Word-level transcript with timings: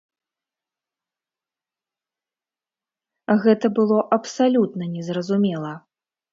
Гэта 3.45 3.73
было 3.77 3.99
абсалютна 4.19 4.83
незразумела. 4.99 5.71